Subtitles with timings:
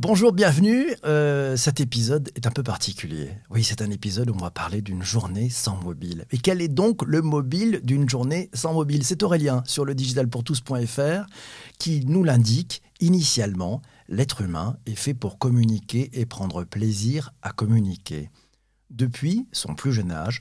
[0.00, 0.88] Bonjour, bienvenue.
[1.04, 3.30] Euh, cet épisode est un peu particulier.
[3.48, 6.26] Oui, c'est un épisode où on va parler d'une journée sans mobile.
[6.32, 9.04] Et quel est donc le mobile d'une journée sans mobile?
[9.04, 11.26] C'est Aurélien sur le digitalpourtous.fr
[11.78, 12.82] qui nous l'indique.
[12.98, 18.30] Initialement, l'être humain est fait pour communiquer et prendre plaisir à communiquer.
[18.90, 20.40] Depuis son plus jeune âge,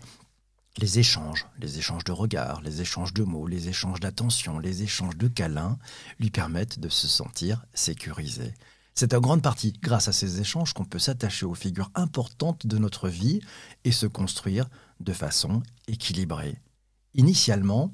[0.79, 5.15] les échanges, les échanges de regards, les échanges de mots, les échanges d'attention, les échanges
[5.15, 5.77] de câlins
[6.19, 8.55] lui permettent de se sentir sécurisé.
[8.95, 12.77] C'est en grande partie grâce à ces échanges qu'on peut s'attacher aux figures importantes de
[12.77, 13.39] notre vie
[13.83, 16.59] et se construire de façon équilibrée.
[17.15, 17.91] Initialement,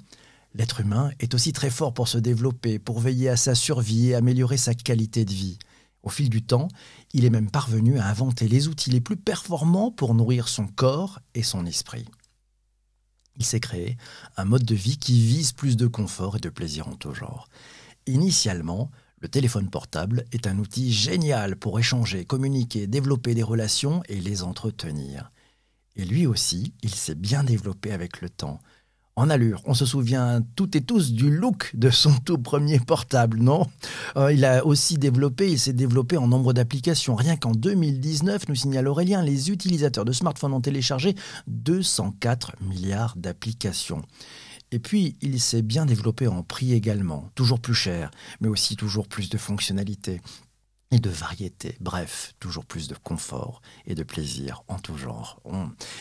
[0.54, 4.16] l'être humain est aussi très fort pour se développer, pour veiller à sa survie et
[4.16, 5.58] améliorer sa qualité de vie.
[6.04, 6.68] Au fil du temps,
[7.14, 11.20] il est même parvenu à inventer les outils les plus performants pour nourrir son corps
[11.34, 12.06] et son esprit.
[13.38, 13.98] Il s'est créé
[14.36, 17.48] un mode de vie qui vise plus de confort et de plaisir en tout genre.
[18.06, 24.20] Initialement, le téléphone portable est un outil génial pour échanger, communiquer, développer des relations et
[24.20, 25.32] les entretenir.
[25.96, 28.60] Et lui aussi, il s'est bien développé avec le temps.
[29.18, 33.40] En allure, on se souvient toutes et tous du look de son tout premier portable,
[33.40, 33.68] non?
[34.16, 37.16] Euh, Il a aussi développé, il s'est développé en nombre d'applications.
[37.16, 41.16] Rien qu'en 2019, nous signale Aurélien, les utilisateurs de smartphones ont téléchargé
[41.48, 44.04] 204 milliards d'applications.
[44.72, 49.08] Et puis, il s'est bien développé en prix également, toujours plus cher, mais aussi toujours
[49.08, 50.22] plus de fonctionnalités
[50.92, 55.42] et de variété, bref, toujours plus de confort et de plaisir en tout genre.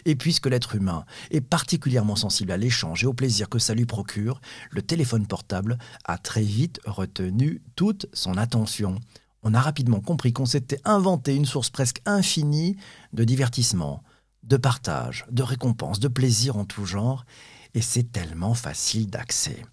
[0.07, 3.85] Et puisque l'être humain est particulièrement sensible à l'échange et au plaisir que ça lui
[3.85, 8.99] procure, le téléphone portable a très vite retenu toute son attention.
[9.43, 12.77] On a rapidement compris qu'on s'était inventé une source presque infinie
[13.13, 14.03] de divertissement,
[14.43, 17.27] de partage, de récompense, de plaisir en tout genre,
[17.75, 19.65] et c'est tellement facile d'accès.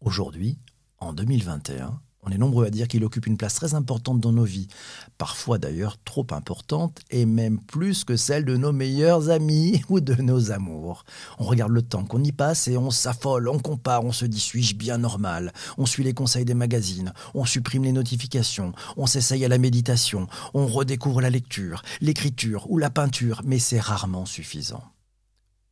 [0.00, 0.58] Aujourd'hui,
[0.98, 4.44] en 2021, on est nombreux à dire qu'il occupe une place très importante dans nos
[4.44, 4.68] vies,
[5.16, 10.14] parfois d'ailleurs trop importante et même plus que celle de nos meilleurs amis ou de
[10.20, 11.04] nos amours.
[11.38, 14.40] On regarde le temps qu'on y passe et on s'affole, on compare, on se dit
[14.40, 15.52] suis-je bien normal?
[15.78, 20.26] On suit les conseils des magazines, on supprime les notifications, on s'essaye à la méditation,
[20.54, 24.82] on redécouvre la lecture, l'écriture ou la peinture, mais c'est rarement suffisant.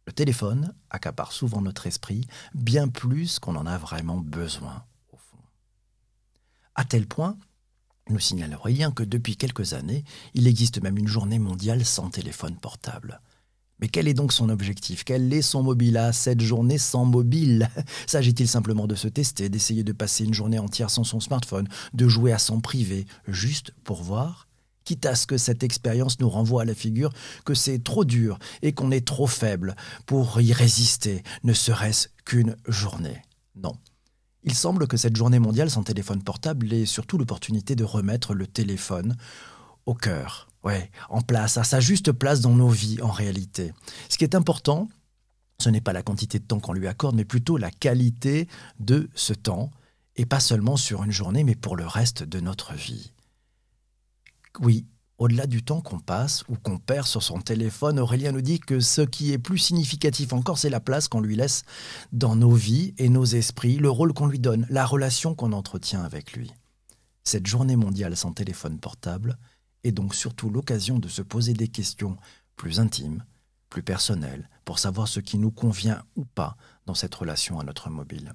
[0.06, 5.42] Le téléphone accapare souvent notre esprit, bien plus qu'on en a vraiment besoin, au fond.
[6.76, 7.36] À tel point,
[8.08, 12.56] nous signale Aurélien que depuis quelques années, il existe même une journée mondiale sans téléphone
[12.56, 13.20] portable.
[13.80, 15.04] Mais quel est donc son objectif?
[15.04, 15.96] Quel est son mobile?
[15.96, 17.68] À cette journée sans mobile
[18.06, 22.08] S'agit-il simplement de se tester, d'essayer de passer une journée entière sans son smartphone, de
[22.08, 24.45] jouer à son privé, juste pour voir?
[24.86, 27.12] Quitte à ce que cette expérience nous renvoie à la figure
[27.44, 29.76] que c'est trop dur et qu'on est trop faible
[30.06, 33.20] pour y résister, ne serait-ce qu'une journée.
[33.54, 33.74] Non.
[34.44, 38.46] Il semble que cette journée mondiale sans téléphone portable est surtout l'opportunité de remettre le
[38.46, 39.16] téléphone
[39.86, 43.72] au cœur, ouais, en place, à sa juste place dans nos vies en réalité.
[44.08, 44.88] Ce qui est important,
[45.58, 48.46] ce n'est pas la quantité de temps qu'on lui accorde, mais plutôt la qualité
[48.78, 49.70] de ce temps,
[50.14, 53.12] et pas seulement sur une journée, mais pour le reste de notre vie.
[54.60, 54.86] Oui,
[55.18, 58.80] au-delà du temps qu'on passe ou qu'on perd sur son téléphone, Aurélien nous dit que
[58.80, 61.64] ce qui est plus significatif encore, c'est la place qu'on lui laisse
[62.12, 66.02] dans nos vies et nos esprits, le rôle qu'on lui donne, la relation qu'on entretient
[66.02, 66.52] avec lui.
[67.24, 69.38] Cette journée mondiale sans téléphone portable
[69.84, 72.16] est donc surtout l'occasion de se poser des questions
[72.56, 73.24] plus intimes,
[73.70, 76.56] plus personnelles, pour savoir ce qui nous convient ou pas
[76.86, 78.32] dans cette relation à notre mobile.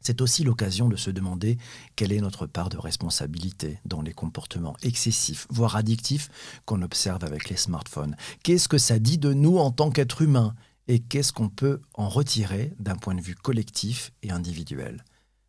[0.00, 1.58] C'est aussi l'occasion de se demander
[1.96, 6.30] quelle est notre part de responsabilité dans les comportements excessifs, voire addictifs,
[6.64, 8.16] qu'on observe avec les smartphones.
[8.42, 10.54] Qu'est-ce que ça dit de nous en tant qu'être humain
[10.88, 15.04] et qu'est-ce qu'on peut en retirer d'un point de vue collectif et individuel?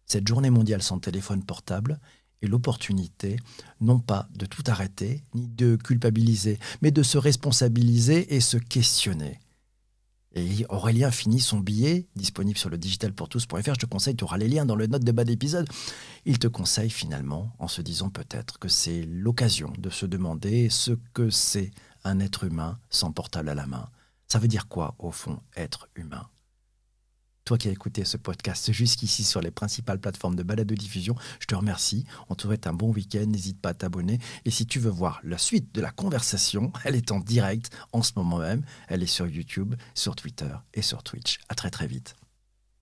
[0.07, 1.99] Cette journée mondiale sans téléphone portable
[2.41, 3.37] est l'opportunité
[3.81, 9.39] non pas de tout arrêter, ni de culpabiliser, mais de se responsabiliser et se questionner.
[10.37, 13.73] Et Aurélien finit son billet, disponible sur le digitalpourtous.fr.
[13.73, 15.67] Je te conseille, tu auras les liens dans le note de bas d'épisode.
[16.25, 20.91] Il te conseille finalement, en se disant peut-être que c'est l'occasion de se demander ce
[21.15, 21.71] que c'est
[22.03, 23.89] un être humain sans portable à la main.
[24.27, 26.27] Ça veut dire quoi, au fond, être humain?
[27.47, 31.15] Toi qui as écouté ce podcast jusqu'ici sur les principales plateformes de balade de diffusion,
[31.39, 32.05] je te remercie.
[32.27, 33.25] On te souhaite un bon week-end.
[33.25, 34.19] N'hésite pas à t'abonner.
[34.43, 38.03] Et si tu veux voir la suite de la conversation, elle est en direct en
[38.03, 38.63] ce moment même.
[38.89, 41.39] Elle est sur YouTube, sur Twitter et sur Twitch.
[41.47, 42.17] À très très vite.